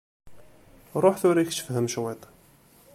[1.03, 2.21] Ruḥ tura kečč fhem cwiṭ…